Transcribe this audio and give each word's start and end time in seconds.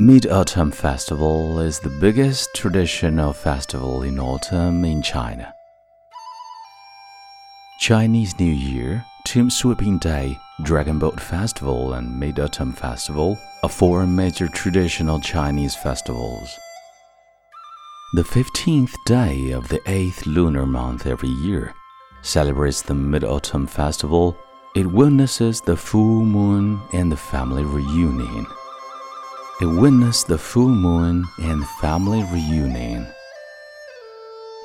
Mid 0.00 0.28
Autumn 0.28 0.70
Festival 0.70 1.58
is 1.58 1.80
the 1.80 1.90
biggest 1.90 2.54
traditional 2.54 3.32
festival 3.32 4.04
in 4.04 4.20
autumn 4.20 4.84
in 4.84 5.02
China. 5.02 5.52
Chinese 7.80 8.38
New 8.38 8.44
Year, 8.52 9.04
Tomb 9.24 9.50
Sweeping 9.50 9.98
Day, 9.98 10.38
Dragon 10.62 11.00
Boat 11.00 11.18
Festival, 11.18 11.94
and 11.94 12.16
Mid 12.16 12.38
Autumn 12.38 12.72
Festival 12.72 13.36
are 13.64 13.68
four 13.68 14.06
major 14.06 14.46
traditional 14.46 15.18
Chinese 15.18 15.74
festivals. 15.74 16.48
The 18.14 18.22
15th 18.22 18.94
day 19.04 19.50
of 19.50 19.66
the 19.66 19.80
8th 19.80 20.26
lunar 20.26 20.64
month 20.64 21.08
every 21.08 21.30
year 21.42 21.74
celebrates 22.22 22.82
the 22.82 22.94
Mid 22.94 23.24
Autumn 23.24 23.66
Festival. 23.66 24.38
It 24.76 24.86
witnesses 24.86 25.60
the 25.60 25.76
full 25.76 26.24
moon 26.24 26.80
and 26.92 27.10
the 27.10 27.16
family 27.16 27.64
reunion. 27.64 28.46
It 29.60 29.66
witnessed 29.66 30.28
the 30.28 30.38
full 30.38 30.68
moon 30.68 31.26
and 31.42 31.66
family 31.80 32.22
reunion. 32.32 33.08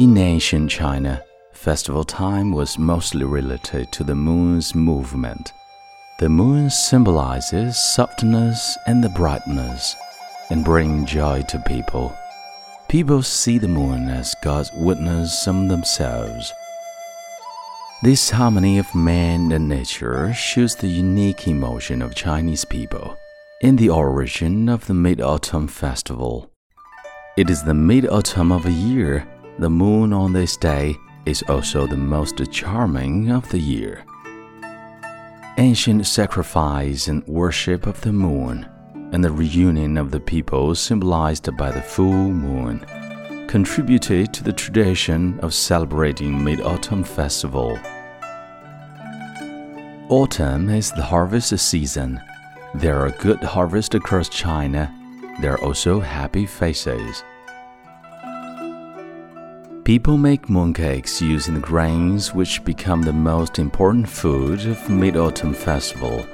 In 0.00 0.18
ancient 0.18 0.68
China, 0.68 1.22
festival 1.52 2.02
time 2.02 2.50
was 2.50 2.76
mostly 2.76 3.24
related 3.24 3.92
to 3.92 4.02
the 4.02 4.16
moon's 4.16 4.74
movement. 4.74 5.52
The 6.18 6.28
moon 6.28 6.70
symbolizes 6.70 7.78
softness 7.78 8.76
and 8.88 9.04
the 9.04 9.10
brightness 9.10 9.94
and 10.50 10.64
bring 10.64 11.06
joy 11.06 11.42
to 11.42 11.60
people. 11.60 12.12
People 12.88 13.22
see 13.22 13.58
the 13.58 13.68
moon 13.68 14.08
as 14.08 14.34
God's 14.42 14.72
witness 14.72 15.46
on 15.46 15.68
themselves. 15.68 16.52
This 18.02 18.30
harmony 18.30 18.80
of 18.80 18.92
man 18.92 19.52
and 19.52 19.68
nature 19.68 20.34
shows 20.34 20.74
the 20.74 20.88
unique 20.88 21.46
emotion 21.46 22.02
of 22.02 22.16
Chinese 22.16 22.64
people 22.64 23.19
in 23.60 23.76
the 23.76 23.90
origin 23.90 24.70
of 24.70 24.86
the 24.86 24.94
Mid 24.94 25.20
Autumn 25.20 25.68
Festival. 25.68 26.50
It 27.36 27.50
is 27.50 27.62
the 27.62 27.74
mid 27.74 28.08
autumn 28.08 28.52
of 28.52 28.64
a 28.64 28.72
year. 28.72 29.28
The 29.58 29.68
moon 29.68 30.14
on 30.14 30.32
this 30.32 30.56
day 30.56 30.96
is 31.26 31.42
also 31.42 31.86
the 31.86 31.96
most 31.96 32.40
charming 32.50 33.30
of 33.30 33.46
the 33.50 33.58
year. 33.58 34.06
Ancient 35.58 36.06
sacrifice 36.06 37.08
and 37.08 37.26
worship 37.26 37.86
of 37.86 38.00
the 38.00 38.14
moon 38.14 38.66
and 39.12 39.22
the 39.22 39.30
reunion 39.30 39.98
of 39.98 40.10
the 40.10 40.20
people 40.20 40.74
symbolized 40.74 41.54
by 41.58 41.70
the 41.70 41.82
full 41.82 42.30
moon 42.30 42.86
contributed 43.46 44.32
to 44.32 44.42
the 44.42 44.54
tradition 44.54 45.38
of 45.40 45.52
celebrating 45.52 46.42
Mid 46.42 46.62
Autumn 46.62 47.04
Festival. 47.04 47.78
Autumn 50.08 50.70
is 50.70 50.92
the 50.92 51.02
harvest 51.02 51.58
season 51.58 52.22
there 52.74 52.98
are 53.00 53.10
good 53.10 53.42
harvests 53.42 53.94
across 53.94 54.28
China. 54.28 54.94
There 55.40 55.54
are 55.54 55.64
also 55.64 56.00
happy 56.00 56.46
faces. 56.46 57.24
People 59.84 60.16
make 60.16 60.46
mooncakes 60.46 61.20
using 61.20 61.54
the 61.54 61.60
grains 61.60 62.32
which 62.32 62.64
become 62.64 63.02
the 63.02 63.12
most 63.12 63.58
important 63.58 64.08
food 64.08 64.64
of 64.66 64.88
Mid-Autumn 64.88 65.52
Festival. 65.52 66.24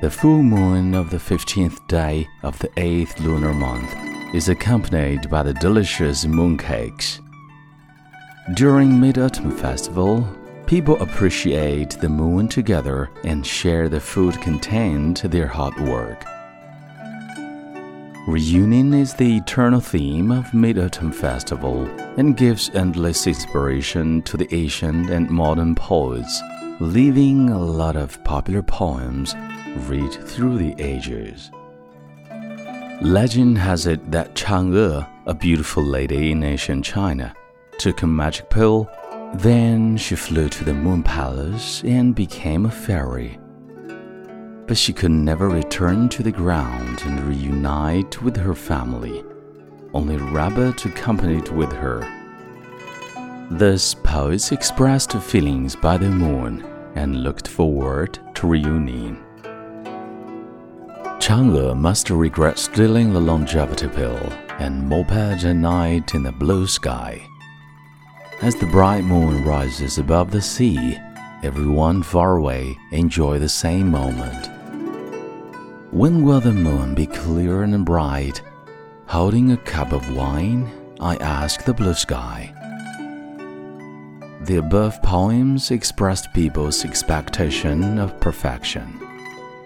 The 0.00 0.10
full 0.10 0.42
moon 0.42 0.94
of 0.94 1.10
the 1.10 1.18
15th 1.18 1.86
day 1.86 2.26
of 2.42 2.58
the 2.58 2.68
8th 2.68 3.20
lunar 3.20 3.52
month 3.52 3.94
is 4.34 4.48
accompanied 4.48 5.30
by 5.30 5.42
the 5.42 5.54
delicious 5.54 6.24
mooncakes. 6.24 7.20
During 8.54 8.98
Mid-Autumn 8.98 9.52
Festival, 9.52 10.26
People 10.68 11.00
appreciate 11.00 11.92
the 11.92 12.10
moon 12.10 12.46
together 12.46 13.08
and 13.24 13.46
share 13.46 13.88
the 13.88 13.98
food 13.98 14.38
contained 14.42 15.16
to 15.16 15.26
their 15.26 15.46
hard 15.46 15.74
work. 15.80 16.22
Reunion 18.26 18.92
is 18.92 19.14
the 19.14 19.38
eternal 19.38 19.80
theme 19.80 20.30
of 20.30 20.52
Mid-Autumn 20.52 21.10
Festival 21.10 21.86
and 22.18 22.36
gives 22.36 22.68
endless 22.74 23.26
inspiration 23.26 24.20
to 24.24 24.36
the 24.36 24.54
ancient 24.54 25.08
and 25.08 25.30
modern 25.30 25.74
poets, 25.74 26.42
leaving 26.80 27.48
a 27.48 27.58
lot 27.58 27.96
of 27.96 28.22
popular 28.24 28.62
poems 28.62 29.34
read 29.88 30.12
through 30.12 30.58
the 30.58 30.74
ages. 30.78 31.50
Legend 33.00 33.56
has 33.56 33.86
it 33.86 34.10
that 34.10 34.34
Chang'e, 34.34 35.08
a 35.24 35.32
beautiful 35.32 35.82
lady 35.82 36.30
in 36.32 36.42
ancient 36.42 36.84
China, 36.84 37.34
took 37.78 38.02
a 38.02 38.06
magic 38.06 38.50
pill 38.50 38.86
then 39.34 39.96
she 39.96 40.16
flew 40.16 40.48
to 40.48 40.64
the 40.64 40.74
moon 40.74 41.02
palace 41.02 41.82
and 41.84 42.14
became 42.14 42.66
a 42.66 42.70
fairy. 42.70 43.38
But 44.66 44.76
she 44.76 44.92
could 44.92 45.10
never 45.10 45.48
return 45.48 46.08
to 46.10 46.22
the 46.22 46.32
ground 46.32 47.02
and 47.04 47.20
reunite 47.20 48.22
with 48.22 48.36
her 48.36 48.54
family. 48.54 49.24
Only 49.94 50.16
Rabbit 50.16 50.84
accompanied 50.84 51.48
with 51.48 51.72
her. 51.72 52.00
Thus, 53.50 53.94
poets 53.94 54.52
expressed 54.52 55.12
feelings 55.14 55.74
by 55.74 55.96
the 55.96 56.10
moon 56.10 56.66
and 56.94 57.22
looked 57.22 57.48
forward 57.48 58.18
to 58.34 58.46
reunion. 58.46 59.24
Chang'e 61.18 61.76
must 61.76 62.10
regret 62.10 62.58
stealing 62.58 63.12
the 63.12 63.20
longevity 63.20 63.88
pill 63.88 64.18
and 64.58 64.88
moped 64.88 65.12
at 65.12 65.54
night 65.54 66.14
in 66.14 66.22
the 66.22 66.32
blue 66.32 66.66
sky. 66.66 67.26
As 68.40 68.54
the 68.54 68.66
bright 68.66 69.02
moon 69.02 69.44
rises 69.44 69.98
above 69.98 70.30
the 70.30 70.40
sea, 70.40 70.96
everyone 71.42 72.04
far 72.04 72.36
away 72.36 72.78
enjoy 72.92 73.40
the 73.40 73.48
same 73.48 73.90
moment. 73.90 74.48
When 75.90 76.22
will 76.22 76.40
the 76.40 76.52
moon 76.52 76.94
be 76.94 77.06
clear 77.06 77.64
and 77.64 77.84
bright? 77.84 78.40
Holding 79.06 79.50
a 79.50 79.56
cup 79.56 79.92
of 79.92 80.14
wine, 80.14 80.70
I 81.00 81.16
ask 81.16 81.64
the 81.64 81.74
blue 81.74 81.94
sky. 81.94 82.54
The 84.42 84.58
above 84.58 85.02
poems 85.02 85.72
expressed 85.72 86.32
people's 86.32 86.84
expectation 86.84 87.98
of 87.98 88.20
perfection. 88.20 89.00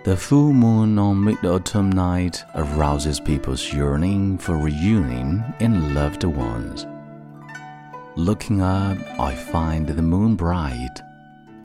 The 0.05 0.17
full 0.17 0.55
moon 0.55 0.99
on 0.99 1.23
mid 1.23 1.45
autumn 1.45 1.93
night 1.93 2.43
arouses 2.55 3.21
people's 3.21 3.71
yearning 3.71 4.39
for 4.39 4.57
reunion 4.57 5.45
and 5.61 5.95
loved 5.95 6.25
ones. 6.25 6.87
Looking 8.17 8.61
up, 8.61 8.99
I 9.19 9.35
find 9.35 9.87
the 9.87 10.03
moon 10.03 10.37
bright. 10.37 11.01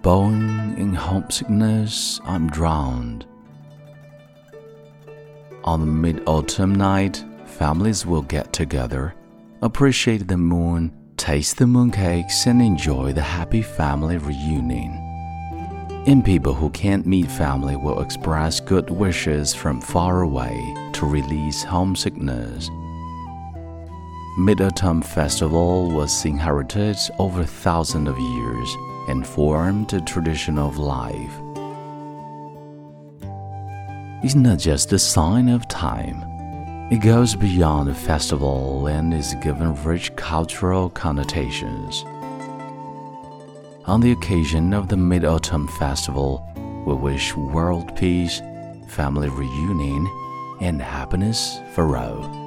Bowing 0.02 0.78
in 0.78 0.94
homesickness, 0.94 2.22
I'm 2.24 2.50
drowned. 2.50 3.25
On 5.66 5.81
the 5.81 5.85
mid 5.85 6.24
autumn 6.25 6.74
night, 6.74 7.25
families 7.46 8.06
will 8.06 8.22
get 8.22 8.53
together, 8.53 9.13
appreciate 9.62 10.30
the 10.30 10.38
moon, 10.38 10.94
taste 11.18 11.58
the 11.58 11.66
mooncakes, 11.66 12.46
and 12.46 12.62
enjoy 12.62 13.12
the 13.12 13.22
happy 13.22 13.62
family 13.62 14.18
reunion. 14.18 14.94
And 16.08 16.24
people 16.24 16.53
who 16.53 16.69
can't 16.69 17.06
meet 17.06 17.29
family 17.29 17.75
will 17.75 18.00
express 18.00 18.62
good 18.62 18.90
wishes 18.90 19.53
from 19.53 19.81
far 19.81 20.22
away 20.22 20.74
to 20.94 21.06
release 21.06 21.62
homesickness. 21.62 22.69
Mid-Autumn 24.39 25.01
Festival 25.01 25.89
was 25.89 26.23
inherited 26.23 26.95
over 27.17 27.43
thousands 27.43 28.07
of 28.07 28.19
years 28.19 28.77
and 29.07 29.25
formed 29.25 29.91
a 29.93 30.01
tradition 30.01 30.59
of 30.59 30.77
life. 30.77 31.33
It's 34.23 34.35
not 34.35 34.59
just 34.59 34.93
a 34.93 34.99
sign 34.99 35.49
of 35.49 35.67
time. 35.67 36.21
It 36.91 36.97
goes 36.97 37.35
beyond 37.35 37.89
the 37.89 37.95
festival 37.95 38.85
and 38.85 39.11
is 39.11 39.33
given 39.41 39.73
rich 39.83 40.15
cultural 40.15 40.91
connotations. 40.91 42.03
On 43.87 43.99
the 44.01 44.11
occasion 44.11 44.71
of 44.71 44.87
the 44.87 44.97
Mid 44.97 45.25
Autumn 45.25 45.67
Festival, 45.67 46.47
we 46.85 46.93
wish 46.93 47.35
world 47.35 47.95
peace, 47.95 48.39
family 48.87 49.29
reunion, 49.29 50.07
and 50.61 50.79
happiness 50.79 51.59
for 51.73 51.97
all. 51.97 52.47